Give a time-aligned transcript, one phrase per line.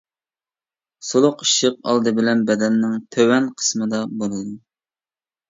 [1.09, 4.57] سۇلۇق ئىششىق ئالدى بىلەن بەدەننىڭ تۆۋەن قىسمىدا بولىدۇ.